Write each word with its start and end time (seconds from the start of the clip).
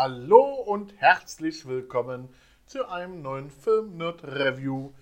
Hallo 0.00 0.54
und 0.54 0.94
herzlich 1.00 1.66
willkommen 1.66 2.28
zu 2.66 2.88
einem 2.88 3.20
neuen 3.20 3.50
Film-Nerd-Review. 3.50 4.92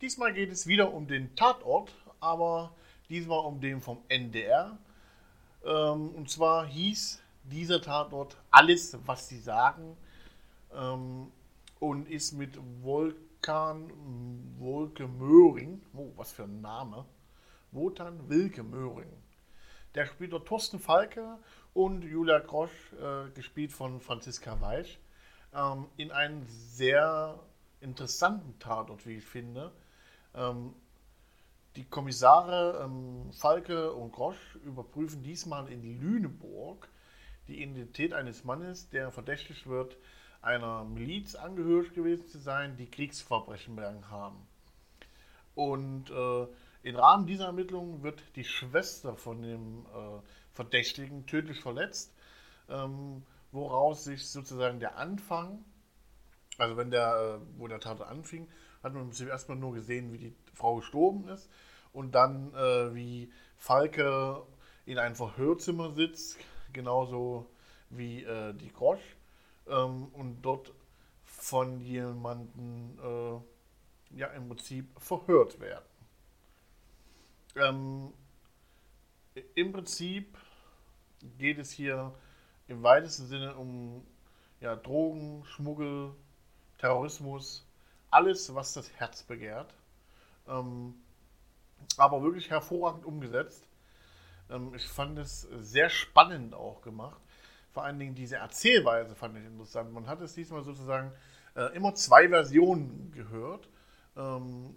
Diesmal 0.00 0.32
geht 0.32 0.50
es 0.50 0.66
wieder 0.66 0.94
um 0.94 1.06
den 1.06 1.36
Tatort, 1.36 1.94
aber 2.20 2.74
diesmal 3.10 3.44
um 3.44 3.60
den 3.60 3.82
vom 3.82 3.98
NDR. 4.08 4.78
Ähm, 5.62 6.14
und 6.14 6.30
zwar 6.30 6.64
hieß 6.64 7.20
dieser 7.44 7.82
Tatort 7.82 8.38
Alles, 8.50 8.96
was 9.04 9.28
sie 9.28 9.38
sagen 9.38 9.94
ähm, 10.74 11.30
und 11.78 12.08
ist 12.08 12.32
mit 12.32 12.58
Volkan 12.82 13.92
Wolke 14.58 15.06
Möhring, 15.06 15.82
oh, 15.94 16.12
was 16.16 16.32
für 16.32 16.44
ein 16.44 16.62
Name, 16.62 17.04
Wotan 17.72 18.26
Wilke 18.30 18.62
Möhring. 18.62 19.12
Der 19.94 20.06
spielt 20.06 20.32
dort 20.32 20.46
Thorsten 20.46 20.78
Falke 20.78 21.38
und 21.74 22.02
Julia 22.02 22.38
Grosch, 22.38 22.92
äh, 22.92 23.30
gespielt 23.30 23.72
von 23.72 24.00
Franziska 24.00 24.60
Weich, 24.60 25.00
ähm, 25.52 25.86
in 25.96 26.12
einem 26.12 26.44
sehr 26.46 27.40
interessanten 27.80 28.58
Tatort, 28.58 29.06
wie 29.06 29.16
ich 29.16 29.24
finde. 29.24 29.72
Ähm, 30.34 30.74
die 31.76 31.84
Kommissare 31.84 32.82
ähm, 32.84 33.32
Falke 33.32 33.92
und 33.92 34.12
Grosch 34.12 34.56
überprüfen 34.64 35.22
diesmal 35.22 35.68
in 35.68 36.00
Lüneburg 36.00 36.88
die 37.48 37.62
Identität 37.62 38.12
eines 38.12 38.44
Mannes, 38.44 38.90
der 38.90 39.10
verdächtigt 39.10 39.66
wird, 39.66 39.96
einer 40.40 40.84
Miliz 40.84 41.34
angehörig 41.34 41.92
gewesen 41.94 42.26
zu 42.28 42.38
sein, 42.38 42.76
die 42.76 42.90
Kriegsverbrechen 42.90 43.76
begangen 43.76 44.08
haben. 44.08 44.46
Und 45.54 46.10
äh, 46.10 46.46
im 46.82 46.96
Rahmen 46.96 47.26
dieser 47.26 47.46
Ermittlungen 47.46 48.02
wird 48.02 48.22
die 48.36 48.44
Schwester 48.44 49.16
von 49.16 49.42
dem 49.42 49.86
äh, 49.86 50.20
Verdächtigen 50.52 51.26
tödlich 51.26 51.60
verletzt, 51.60 52.14
ähm, 52.68 53.22
woraus 53.52 54.04
sich 54.04 54.28
sozusagen 54.28 54.80
der 54.80 54.96
Anfang, 54.96 55.64
also 56.58 56.76
wenn 56.76 56.90
der, 56.90 57.40
äh, 57.40 57.58
wo 57.58 57.68
der 57.68 57.80
Tat 57.80 58.00
anfing, 58.00 58.48
hat 58.82 58.94
man 58.94 59.10
erstmal 59.12 59.58
nur 59.58 59.74
gesehen, 59.74 60.12
wie 60.12 60.18
die 60.18 60.34
Frau 60.54 60.76
gestorben 60.76 61.28
ist 61.28 61.50
und 61.92 62.14
dann 62.14 62.54
äh, 62.54 62.94
wie 62.94 63.32
Falke 63.56 64.42
in 64.86 64.98
einem 64.98 65.16
Verhörzimmer 65.16 65.92
sitzt, 65.92 66.38
genauso 66.72 67.46
wie 67.90 68.24
äh, 68.24 68.54
die 68.54 68.72
Grosch 68.72 69.16
ähm, 69.66 70.08
und 70.12 70.42
dort 70.42 70.72
von 71.24 71.80
jemandem 71.80 72.98
äh, 73.02 74.16
ja 74.18 74.28
im 74.28 74.48
Prinzip 74.48 74.88
verhört 74.98 75.60
werden. 75.60 75.89
Ähm, 77.56 78.12
Im 79.54 79.72
Prinzip 79.72 80.36
geht 81.38 81.58
es 81.58 81.70
hier 81.70 82.14
im 82.68 82.82
weitesten 82.82 83.26
Sinne 83.26 83.56
um 83.56 84.06
ja, 84.60 84.76
Drogen, 84.76 85.44
Schmuggel, 85.44 86.14
Terrorismus, 86.78 87.66
alles, 88.10 88.54
was 88.54 88.72
das 88.72 88.90
Herz 88.92 89.22
begehrt. 89.22 89.74
Ähm, 90.48 90.94
aber 91.96 92.22
wirklich 92.22 92.50
hervorragend 92.50 93.04
umgesetzt. 93.04 93.66
Ähm, 94.50 94.74
ich 94.74 94.86
fand 94.86 95.18
es 95.18 95.42
sehr 95.58 95.90
spannend 95.90 96.54
auch 96.54 96.82
gemacht. 96.82 97.20
Vor 97.72 97.84
allen 97.84 97.98
Dingen 97.98 98.14
diese 98.14 98.36
Erzählweise 98.36 99.14
fand 99.14 99.36
ich 99.36 99.44
interessant. 99.44 99.92
Man 99.92 100.06
hat 100.06 100.20
es 100.20 100.34
diesmal 100.34 100.62
sozusagen 100.62 101.12
äh, 101.54 101.74
immer 101.76 101.94
zwei 101.94 102.28
Versionen 102.28 103.12
gehört. 103.12 103.68
Ähm, 104.16 104.74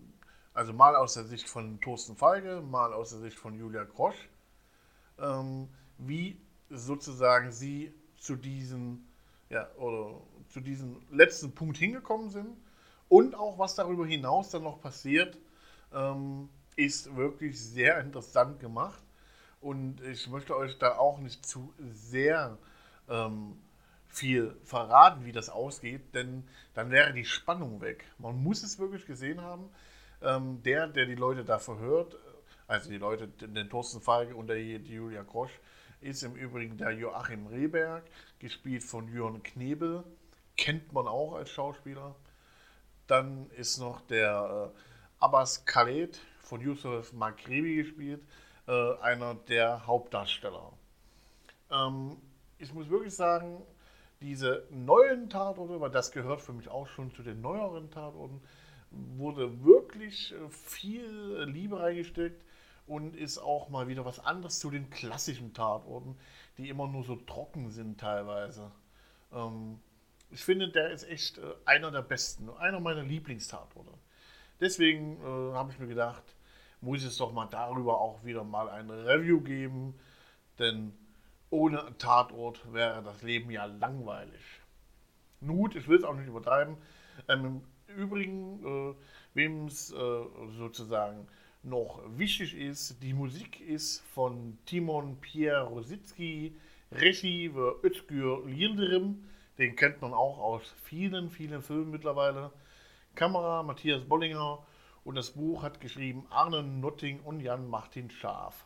also 0.53 0.73
mal 0.73 0.95
aus 0.95 1.15
der 1.15 1.23
Sicht 1.23 1.49
von 1.49 1.79
Thorsten 1.81 2.15
Feige, 2.15 2.61
mal 2.61 2.93
aus 2.93 3.11
der 3.11 3.19
Sicht 3.19 3.37
von 3.37 3.57
Julia 3.57 3.83
Grosch, 3.83 4.29
ähm, 5.19 5.67
wie 5.97 6.37
sozusagen 6.69 7.51
sie 7.51 7.93
zu 8.17 8.35
diesem, 8.35 9.05
ja, 9.49 9.69
oder 9.75 10.21
zu 10.49 10.59
diesem 10.59 11.01
letzten 11.11 11.53
Punkt 11.53 11.77
hingekommen 11.77 12.29
sind 12.29 12.57
und 13.09 13.35
auch 13.35 13.57
was 13.57 13.75
darüber 13.75 14.05
hinaus 14.05 14.49
dann 14.49 14.63
noch 14.63 14.81
passiert, 14.81 15.37
ähm, 15.93 16.49
ist 16.75 17.15
wirklich 17.15 17.59
sehr 17.59 17.99
interessant 17.99 18.59
gemacht. 18.59 19.01
Und 19.61 20.01
ich 20.01 20.27
möchte 20.27 20.57
euch 20.57 20.77
da 20.77 20.97
auch 20.97 21.19
nicht 21.19 21.45
zu 21.45 21.73
sehr 21.79 22.57
ähm, 23.07 23.57
viel 24.09 24.55
verraten, 24.63 25.25
wie 25.25 25.31
das 25.31 25.49
ausgeht, 25.49 26.13
denn 26.13 26.43
dann 26.73 26.91
wäre 26.91 27.13
die 27.13 27.25
Spannung 27.25 27.81
weg. 27.81 28.05
Man 28.17 28.41
muss 28.43 28.63
es 28.63 28.77
wirklich 28.77 29.05
gesehen 29.05 29.41
haben. 29.41 29.69
Ähm, 30.23 30.63
der, 30.63 30.87
der 30.87 31.05
die 31.05 31.15
Leute 31.15 31.43
da 31.43 31.59
verhört, 31.59 32.15
also 32.67 32.89
die 32.89 32.97
Leute, 32.97 33.27
den 33.27 33.69
Thorsten 33.69 34.01
Falke 34.01 34.35
und 34.35 34.47
der, 34.47 34.55
die 34.55 34.93
Julia 34.93 35.23
Grosch, 35.23 35.59
ist 35.99 36.23
im 36.23 36.35
Übrigen 36.35 36.77
der 36.77 36.91
Joachim 36.91 37.47
Rehberg, 37.47 38.03
gespielt 38.39 38.83
von 38.83 39.07
Jörn 39.13 39.43
Knebel, 39.43 40.03
kennt 40.57 40.93
man 40.93 41.07
auch 41.07 41.33
als 41.33 41.49
Schauspieler. 41.49 42.15
Dann 43.07 43.49
ist 43.51 43.79
noch 43.79 44.01
der 44.01 44.71
äh, 44.73 45.23
Abbas 45.23 45.65
Khaled 45.65 46.19
von 46.39 46.61
Yusuf 46.61 47.13
Magrebi 47.13 47.75
gespielt, 47.75 48.21
äh, 48.67 48.97
einer 49.01 49.35
der 49.35 49.85
Hauptdarsteller. 49.85 50.71
Ähm, 51.71 52.17
ich 52.59 52.73
muss 52.73 52.89
wirklich 52.89 53.13
sagen, 53.13 53.61
diese 54.21 54.65
neuen 54.69 55.29
Tatorte, 55.29 55.81
weil 55.81 55.91
das 55.91 56.11
gehört 56.11 56.41
für 56.41 56.53
mich 56.53 56.69
auch 56.69 56.87
schon 56.87 57.13
zu 57.13 57.23
den 57.23 57.41
neueren 57.41 57.91
Tatorten, 57.91 58.41
wurde 59.17 59.63
wirklich 59.63 60.33
äh, 60.33 60.49
viel 60.49 61.43
Liebe 61.47 61.79
reingesteckt 61.79 62.43
und 62.87 63.15
ist 63.15 63.37
auch 63.37 63.69
mal 63.69 63.87
wieder 63.87 64.05
was 64.05 64.19
anderes 64.19 64.59
zu 64.59 64.69
den 64.69 64.89
klassischen 64.89 65.53
Tatorten, 65.53 66.17
die 66.57 66.69
immer 66.69 66.87
nur 66.87 67.03
so 67.03 67.15
trocken 67.15 67.69
sind 67.69 67.99
teilweise. 67.99 68.71
Ähm, 69.31 69.79
ich 70.31 70.43
finde, 70.43 70.69
der 70.69 70.91
ist 70.91 71.07
echt 71.09 71.37
äh, 71.37 71.41
einer 71.65 71.91
der 71.91 72.01
besten, 72.01 72.49
einer 72.49 72.79
meiner 72.79 73.03
Lieblingstatorte. 73.03 73.91
Deswegen 74.59 75.17
äh, 75.21 75.53
habe 75.53 75.71
ich 75.71 75.79
mir 75.79 75.87
gedacht, 75.87 76.23
muss 76.81 77.03
es 77.03 77.17
doch 77.17 77.31
mal 77.31 77.47
darüber 77.47 78.01
auch 78.01 78.23
wieder 78.23 78.43
mal 78.43 78.69
ein 78.69 78.89
Review 78.89 79.41
geben, 79.41 79.93
denn 80.59 80.93
ohne 81.49 81.95
Tatort 81.97 82.73
wäre 82.73 83.03
das 83.03 83.21
Leben 83.21 83.51
ja 83.51 83.65
langweilig. 83.65 84.41
Nut, 85.39 85.75
ich 85.75 85.87
will 85.87 85.97
es 85.97 86.03
auch 86.03 86.15
nicht 86.15 86.27
übertreiben. 86.27 86.77
Ähm, 87.27 87.61
Übrigen, 87.87 88.63
äh, 88.65 88.95
wem 89.33 89.67
es 89.67 89.91
äh, 89.91 89.95
sozusagen 90.57 91.27
noch 91.63 92.01
wichtig 92.17 92.55
ist, 92.55 93.01
die 93.01 93.13
Musik 93.13 93.61
ist 93.61 94.01
von 94.13 94.57
Timon 94.65 95.17
Pierre 95.21 95.63
Rositzky, 95.63 96.55
Regie 96.91 97.53
war 97.55 97.75
Özgür 97.83 98.45
Yildirim, 98.47 99.23
den 99.57 99.75
kennt 99.75 100.01
man 100.01 100.13
auch 100.13 100.39
aus 100.39 100.73
vielen, 100.83 101.29
vielen 101.29 101.61
Filmen 101.61 101.91
mittlerweile. 101.91 102.51
Kamera 103.15 103.63
Matthias 103.63 104.03
Bollinger 104.03 104.65
und 105.03 105.15
das 105.15 105.31
Buch 105.31 105.63
hat 105.63 105.79
geschrieben 105.79 106.25
Arne 106.29 106.63
Notting 106.63 107.19
und 107.21 107.39
Jan 107.39 107.67
Martin 107.67 108.09
Schaaf. 108.09 108.65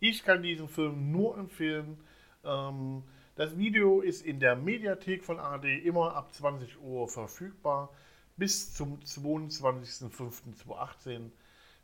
Ich 0.00 0.22
kann 0.24 0.42
diesen 0.42 0.68
Film 0.68 1.10
nur 1.10 1.38
empfehlen. 1.38 1.98
Ähm, 2.44 3.02
das 3.38 3.56
Video 3.56 4.00
ist 4.00 4.26
in 4.26 4.40
der 4.40 4.56
Mediathek 4.56 5.24
von 5.24 5.38
ARD 5.38 5.66
immer 5.84 6.16
ab 6.16 6.34
20 6.34 6.82
Uhr 6.82 7.06
verfügbar 7.06 7.90
bis 8.36 8.74
zum 8.74 8.98
22.05.2018. 8.98 11.30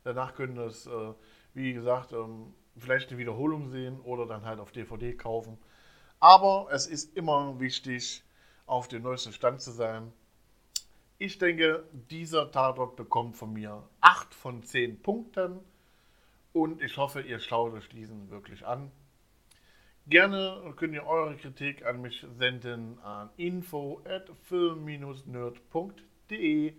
Danach 0.03 0.35
können 0.35 0.57
das, 0.57 0.85
äh, 0.85 1.13
wie 1.53 1.71
gesagt, 1.71 2.11
ähm, 2.11 2.53
vielleicht 2.75 3.09
eine 3.09 3.19
Wiederholung 3.19 3.69
sehen 3.69 4.01
oder 4.01 4.25
dann 4.25 4.43
halt 4.43 4.59
auf 4.59 4.73
DVD 4.73 5.13
kaufen. 5.13 5.57
Aber 6.19 6.67
es 6.71 6.87
ist 6.87 7.15
immer 7.15 7.57
wichtig, 7.57 8.25
auf 8.65 8.89
dem 8.89 9.03
neuesten 9.03 9.31
Stand 9.31 9.61
zu 9.61 9.71
sein. 9.71 10.11
Ich 11.19 11.37
denke, 11.37 11.85
dieser 12.11 12.51
Tatort 12.51 12.97
bekommt 12.97 13.37
von 13.37 13.53
mir 13.53 13.87
8 14.01 14.35
von 14.35 14.61
10 14.61 15.01
Punkten 15.01 15.61
und 16.51 16.81
ich 16.81 16.97
hoffe, 16.97 17.21
ihr 17.21 17.39
schaut 17.39 17.71
euch 17.71 17.87
diesen 17.87 18.29
wirklich 18.29 18.65
an. 18.65 18.91
Gerne 20.07 20.71
könnt 20.75 20.93
ihr 20.93 21.07
eure 21.07 21.35
Kritik 21.35 21.83
an 21.83 21.99
mich 22.01 22.23
senden 22.37 22.99
an 22.99 23.31
info 23.37 24.03
at 24.05 24.29
film-nerd.de. 24.43 26.73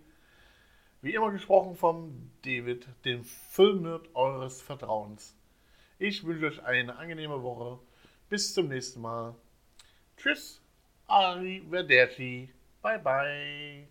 Wie 1.01 1.13
immer 1.13 1.31
gesprochen 1.31 1.75
vom 1.75 2.31
David, 2.45 2.87
dem 3.03 3.25
Filmnerd 3.25 4.15
eures 4.15 4.61
Vertrauens. 4.61 5.35
Ich 5.99 6.25
wünsche 6.25 6.45
euch 6.45 6.63
eine 6.63 6.95
angenehme 6.95 7.43
Woche. 7.43 7.79
Bis 8.29 8.53
zum 8.53 8.69
nächsten 8.69 9.01
Mal. 9.01 9.35
Tschüss. 10.15 10.61
Arrivederci. 11.07 12.49
Bye 12.81 12.99
bye. 12.99 13.89